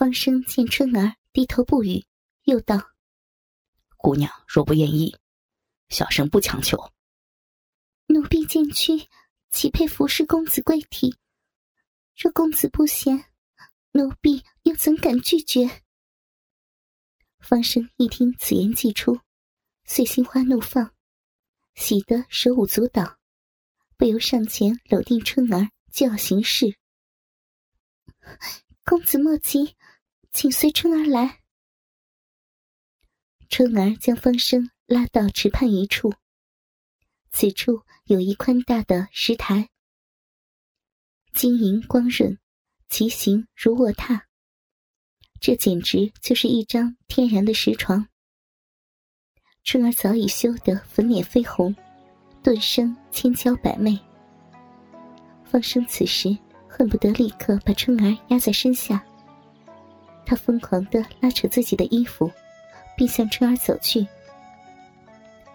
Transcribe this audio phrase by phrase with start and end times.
[0.00, 2.06] 方生见春儿低头不语，
[2.44, 2.92] 又道
[3.98, 5.14] ：“姑娘若不愿意，
[5.90, 6.90] 小生不强求。
[8.06, 9.06] 奴婢见屈，
[9.50, 11.14] 岂配服侍公子贵体？
[12.16, 13.26] 若公子不嫌，
[13.90, 15.82] 奴婢又怎敢拒绝？”
[17.38, 19.20] 方生一听此言既出，
[19.84, 20.94] 遂心花怒放，
[21.74, 23.18] 喜得手舞足蹈，
[23.98, 26.78] 不由上前搂定春儿，就要行事。
[28.82, 29.76] 公子莫急，
[30.32, 31.40] 请随春儿来。
[33.48, 36.14] 春儿将方生拉到池畔一处，
[37.32, 39.68] 此处有一宽大的石台，
[41.34, 42.38] 晶莹光润，
[42.88, 44.22] 其形如卧榻。
[45.40, 48.06] 这简直就是一张天然的石床。
[49.64, 51.74] 春儿早已羞得粉脸绯红，
[52.42, 53.98] 顿生千娇百媚。
[55.44, 59.04] 方生此时恨不得立刻把春儿压在身下。
[60.30, 62.30] 他疯狂的拉扯自己的衣服，
[62.96, 64.06] 并向春儿走去。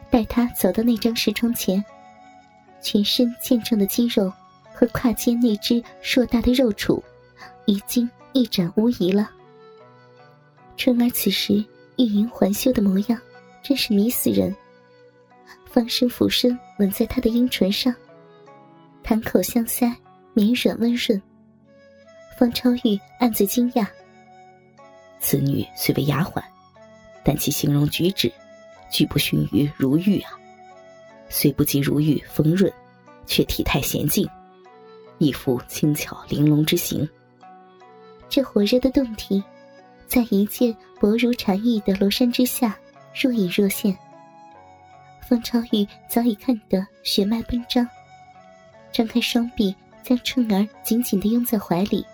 [0.10, 1.82] 待他走到那张石床前，
[2.82, 4.30] 全身健壮的肌肉
[4.74, 7.02] 和胯间那只硕大的肉杵，
[7.64, 9.32] 已经一展无遗了。
[10.76, 11.54] 春儿此时
[11.96, 13.18] 欲迎还休的模样，
[13.64, 14.54] 真是迷死人。
[15.66, 17.96] 方生俯身吻在她的阴唇上，
[19.02, 19.90] 谈口相塞，
[20.34, 21.22] 绵软温润。
[22.38, 23.88] 方超玉暗自惊讶：
[25.26, 26.40] 此女虽为丫鬟，
[27.24, 28.32] 但其形容举止，
[28.92, 30.30] 俱不逊于如玉啊。
[31.30, 32.72] 虽不及如玉丰润，
[33.26, 34.30] 却体态娴静，
[35.18, 37.10] 一副轻巧玲珑之形。
[38.30, 39.44] 这火热的动体。
[40.06, 42.78] 在一件薄如蝉翼的罗衫之下，
[43.20, 43.98] 若隐若现。
[45.28, 47.90] 方超玉早已看得血脉奔张，
[48.92, 52.06] 张开双臂将春儿紧紧地拥在怀里。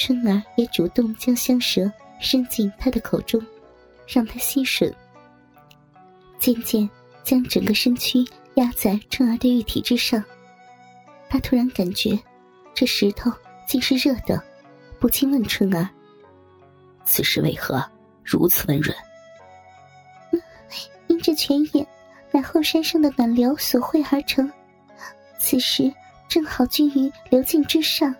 [0.00, 3.38] 春儿也主动将香舌伸进他的口中，
[4.08, 4.90] 让他吸吮，
[6.38, 6.88] 渐渐
[7.22, 8.24] 将整个身躯
[8.54, 10.24] 压在春儿的玉体之上。
[11.28, 12.18] 他突然感觉
[12.72, 13.30] 这石头
[13.68, 14.42] 竟是热的，
[14.98, 15.86] 不禁问春儿。
[17.04, 17.84] 此时为何
[18.24, 18.96] 如此温润？
[21.08, 21.86] 因这泉眼
[22.30, 24.50] 乃后山上的暖流所汇而成，
[25.38, 25.92] 此时
[26.26, 28.14] 正好居于流径之上，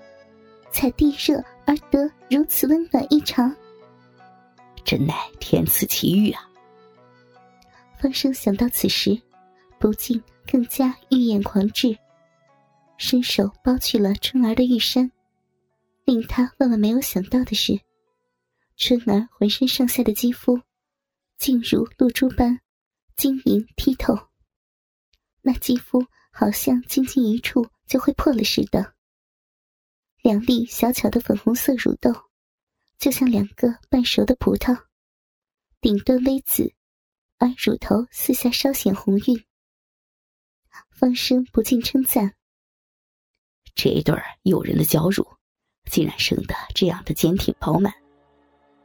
[0.72, 3.54] 才地热而得如此温暖异常。
[4.84, 6.48] 真乃天赐奇遇啊！
[7.98, 9.20] 方生想到此时，
[9.78, 11.96] 不禁更加欲眼狂炽，
[12.96, 15.10] 伸手剥去了春儿的玉衫。
[16.06, 17.78] 令他万万没有想到的是。
[18.76, 20.58] 春儿浑身上下的肌肤，
[21.36, 22.58] 竟如露珠般
[23.14, 24.18] 晶莹剔透。
[25.42, 28.94] 那肌肤好像轻轻一触就会破了似的。
[30.22, 32.12] 两粒小巧的粉红色乳豆，
[32.98, 34.78] 就像两个半熟的葡萄，
[35.80, 36.74] 顶端微紫，
[37.38, 39.44] 而乳头四下稍显红晕。
[40.90, 42.34] 方生不禁称赞：
[43.74, 45.26] 这一对诱人的娇乳，
[45.90, 47.90] 竟然生得这样的坚挺饱满。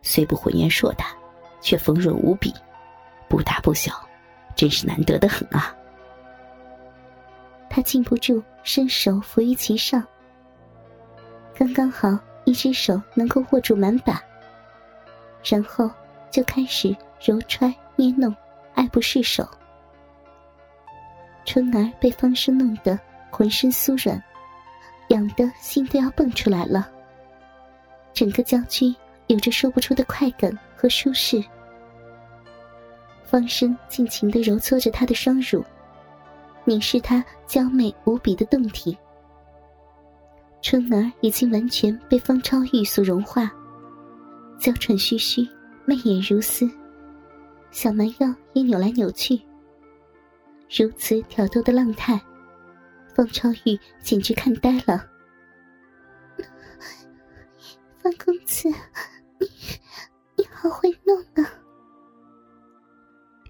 [0.01, 1.13] 虽不浑圆硕大，
[1.61, 2.53] 却丰润无比，
[3.27, 4.07] 不大不小，
[4.55, 5.75] 真是难得的很啊！
[7.69, 10.01] 他禁不住伸手扶于其上，
[11.57, 14.21] 刚刚好一只手能够握住满把，
[15.43, 15.89] 然后
[16.29, 16.95] 就开始
[17.25, 18.35] 揉揣捏弄，
[18.73, 19.47] 爱不释手。
[21.45, 22.99] 春儿被方生弄得
[23.31, 24.21] 浑身酥软，
[25.09, 26.89] 痒得心都要蹦出来了，
[28.13, 28.93] 整个娇躯。
[29.27, 31.43] 有着说不出的快感和舒适。
[33.23, 35.65] 方生尽情的揉搓着她的双乳，
[36.63, 38.95] 凝视她娇美无比的胴体。
[40.67, 43.51] 春儿已经完全被方超玉所融化，
[44.59, 45.47] 娇喘吁吁，
[45.85, 46.67] 媚眼如丝，
[47.69, 49.39] 小蛮腰也扭来扭去。
[50.75, 52.19] 如此挑逗的浪态，
[53.13, 55.07] 方超玉简直看呆了。
[58.01, 58.67] 方公子。
[59.37, 59.47] 你
[60.35, 61.45] 你好会弄啊！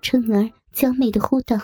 [0.02, 1.58] 春儿娇媚的呼道。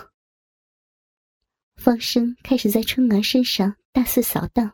[1.76, 4.72] 方生开始在春儿身上大肆扫荡，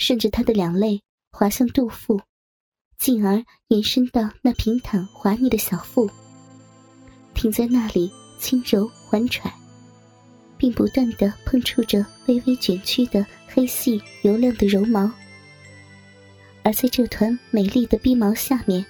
[0.00, 2.18] 顺着他的两肋滑向肚腹，
[2.96, 6.08] 进而延伸到那平坦滑腻的小腹，
[7.34, 9.52] 停在那里轻柔缓喘，
[10.56, 15.08] 并不断的碰触着微微卷曲的黑细油亮的柔毛。
[16.62, 18.82] 而在这团美丽的逼毛下面，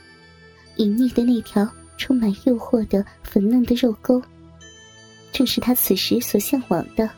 [0.77, 1.69] 隐匿的那条
[1.99, 4.23] 充满诱惑的粉嫩的肉沟，
[5.33, 7.11] 正是他此时所向往的。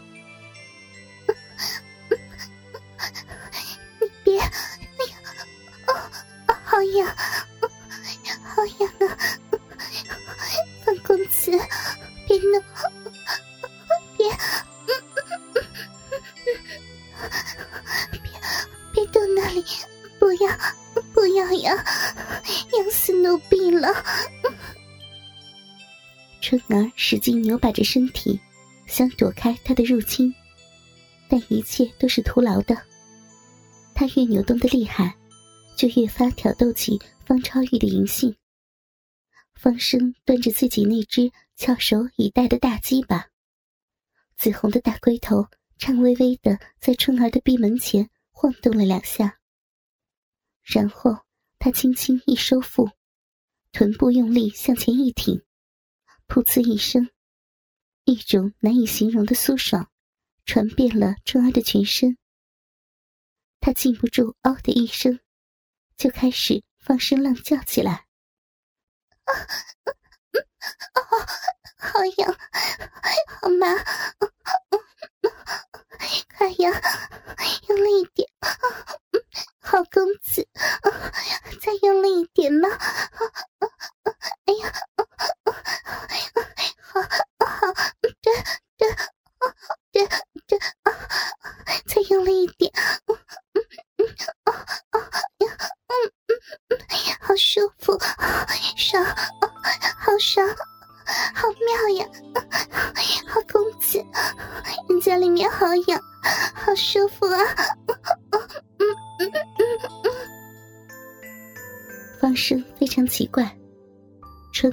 [20.19, 20.51] 不要，
[21.13, 21.73] 不要呀，
[22.79, 23.89] 要死奴婢了！
[26.41, 28.41] 春儿使劲扭摆着身体，
[28.87, 30.35] 想躲开他的入侵，
[31.29, 32.77] 但一切都是徒劳的。
[33.95, 35.15] 他越扭动的厉害。
[35.75, 38.37] 就越发挑逗起方超玉的淫性。
[39.55, 43.27] 方生端着自己那只翘首以待的大鸡巴，
[44.37, 45.49] 紫红的大龟头
[45.79, 49.39] 颤巍巍的在春儿的闭门前晃动了两下，
[50.63, 51.19] 然后
[51.59, 52.91] 他轻轻一收腹，
[53.73, 55.45] 臀部用力向前一挺，
[56.29, 57.11] 噗呲一声，
[58.05, 59.91] 一种难以形容的酥爽
[60.45, 62.17] 传遍了春儿的全身。
[63.61, 65.21] 他禁不住“嗷”的一声。
[65.95, 67.93] 就开始放声浪叫起来，
[69.23, 69.31] 啊，
[70.95, 71.27] 啊，啊
[71.79, 72.35] 好痒，
[73.41, 73.69] 好麻，
[76.37, 76.73] 快呀，
[77.69, 78.49] 用力一点，啊
[79.61, 80.03] 好公，
[81.73, 82.69] 再用力一点吗，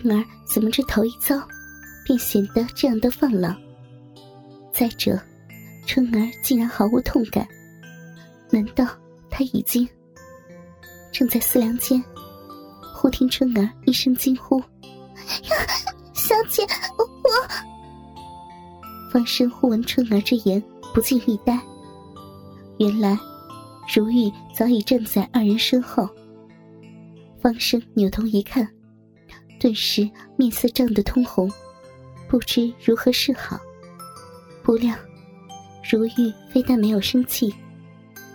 [0.09, 1.39] 春儿怎么这头一遭，
[2.03, 3.55] 便显得这样的放浪？
[4.73, 5.21] 再者，
[5.85, 7.47] 春儿竟然毫无痛感，
[8.49, 8.87] 难道
[9.29, 9.87] 他已经
[11.11, 12.03] 正在思量间？
[12.95, 14.59] 忽听春儿一声惊呼
[16.11, 16.63] ：“小姐，
[16.97, 17.07] 我……”
[19.13, 20.59] 方生忽闻春儿之言，
[20.91, 21.59] 不禁一呆。
[22.79, 23.15] 原来，
[23.95, 26.09] 如玉早已站在二人身后。
[27.39, 28.67] 方生扭头一看，
[29.59, 31.51] 顿时面色涨得通红，
[32.27, 33.59] 不知如何是好。
[34.63, 34.95] 不料，
[35.91, 37.53] 如玉非但没有生气，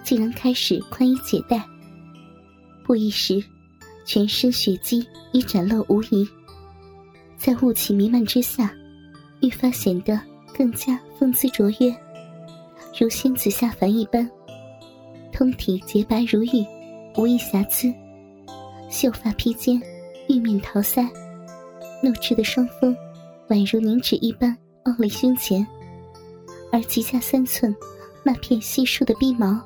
[0.04, 1.62] 竟然开始宽衣解带。
[2.84, 3.42] 不一时。
[4.06, 6.28] 全身血迹已展露无遗，
[7.38, 8.70] 在雾气弥漫之下，
[9.40, 10.20] 愈发显得
[10.54, 11.90] 更加风姿卓约，
[13.00, 14.30] 如仙子下凡一般。
[15.32, 16.66] 通体洁白如玉，
[17.16, 17.90] 无一瑕疵，
[18.90, 19.80] 秀发披肩，
[20.28, 21.08] 玉面桃腮，
[22.02, 22.96] 怒斥的双峰
[23.48, 25.66] 宛如凝脂一般傲立胸前，
[26.72, 27.74] 而及下三寸
[28.22, 29.60] 那片稀疏的逼毛，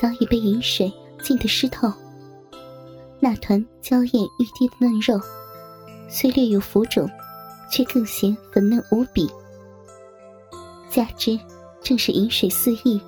[0.00, 0.92] 早已被饮水
[1.22, 1.92] 浸得湿透。
[3.20, 5.20] 那团娇艳欲滴的嫩肉，
[6.08, 7.08] 虽略有浮肿，
[7.70, 9.30] 却更显粉嫩无比。
[10.90, 11.38] 加之
[11.82, 13.00] 正是饮水肆意，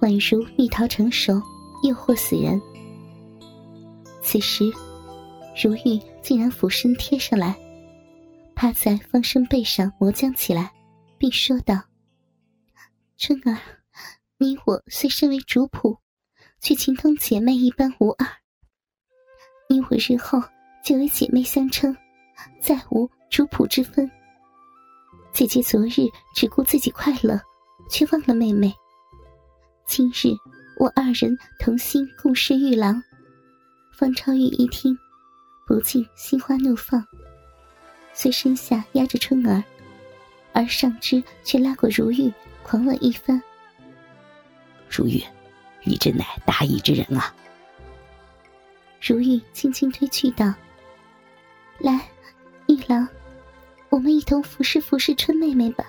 [0.00, 1.34] 宛如蜜桃成熟，
[1.82, 2.60] 诱惑死人。
[4.22, 4.72] 此时，
[5.56, 7.54] 如玉竟然俯身贴上来，
[8.56, 10.72] 趴在方生背上磨浆起来，
[11.16, 11.80] 并说道
[13.16, 13.56] ：“春儿，
[14.36, 15.96] 你我虽身为主仆，
[16.60, 18.26] 却情同姐妹一般无二。”
[19.70, 20.42] 你我日后
[20.84, 21.96] 就为姐妹相称，
[22.60, 24.10] 再无主仆之分。
[25.32, 27.40] 姐姐昨日只顾自己快乐，
[27.88, 28.72] 却忘了妹妹。
[29.86, 30.28] 今日
[30.78, 33.02] 我二人同心共侍玉郎，
[33.98, 34.96] 方超玉一听，
[35.66, 37.06] 不禁心花怒放。
[38.12, 39.62] 虽身下压着春儿，
[40.52, 43.42] 而上肢却拉过如玉，狂吻一番。
[44.88, 45.22] 如玉，
[45.82, 47.34] 你真乃大义之人啊！
[49.02, 50.54] 如玉轻轻推去道
[51.78, 52.08] ：“来，
[52.68, 53.08] 玉郎，
[53.88, 55.84] 我们一同服侍服侍春妹妹吧。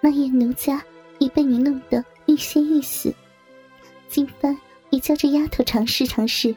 [0.00, 0.80] 那夜奴家
[1.18, 3.12] 已被你弄得欲仙欲死，
[4.08, 4.56] 今番
[4.90, 6.54] 也叫这丫头尝试尝试。”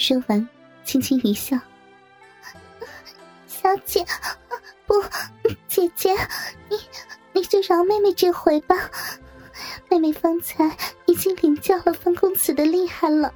[0.00, 0.48] 说完，
[0.82, 1.58] 轻轻一笑
[3.46, 4.02] ：“小姐，
[4.86, 4.94] 不，
[5.68, 6.10] 姐姐，
[6.70, 6.76] 你
[7.34, 8.74] 你就饶妹妹这回吧。
[9.90, 13.34] 妹妹方才已经领教了方公子的厉害了。”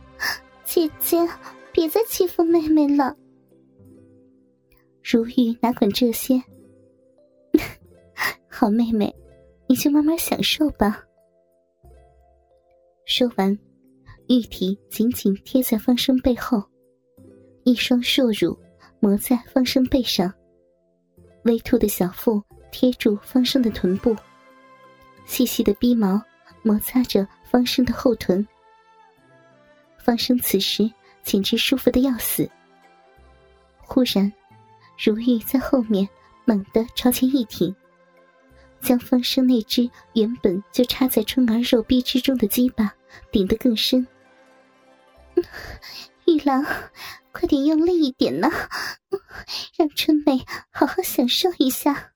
[0.65, 1.19] 姐姐，
[1.71, 3.15] 别再欺负妹妹了。
[5.03, 6.43] 如玉哪管这些，
[8.49, 9.15] 好妹妹，
[9.67, 11.05] 你就慢慢享受吧。
[13.05, 13.57] 说完，
[14.27, 16.63] 玉体紧紧贴在方生背后，
[17.63, 18.59] 一双硕乳
[18.99, 20.33] 磨在方生背上，
[21.45, 24.17] 微凸的小腹贴住方生的臀部，
[25.27, 26.19] 细细的鼻毛
[26.63, 28.47] 摩擦着方生的后臀。
[29.99, 30.91] 方生此时
[31.23, 32.49] 简直舒服的要死。
[33.77, 34.33] 忽然，
[34.99, 36.09] 如玉在后面
[36.47, 37.75] 猛地朝前一挺，
[38.81, 42.91] 将方生那只原本就插在春儿肉臂之中的鸡巴
[43.31, 44.07] 顶得更深。
[46.27, 46.65] 玉郎
[47.33, 48.49] 快点用力一点呢
[49.77, 52.13] 让春妹好好享受一下。